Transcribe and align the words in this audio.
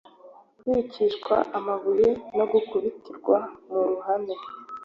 kwicishwa 0.59 1.35
amabuye 1.57 2.09
no 2.37 2.45
gukubitirwa 2.51 3.37
mu 3.69 3.79
ruhame 3.89 4.35